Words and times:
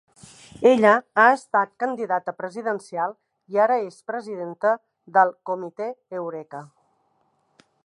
Ella 0.69 0.93
ha 1.23 1.25
estat 1.33 1.73
candidata 1.83 2.33
presidencial 2.39 3.13
i 3.57 3.61
ara 3.67 3.77
és 3.91 4.01
presidenta 4.13 4.73
del 5.19 5.37
Comité 5.51 5.93
Eureka. 6.23 6.67